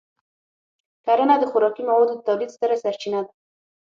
کرنه 1.05 1.35
د 1.39 1.43
خوراکي 1.51 1.83
موادو 1.89 2.13
د 2.17 2.21
تولید 2.27 2.49
ستره 2.55 2.75
سرچینه 2.83 3.19
ده. 3.25 3.31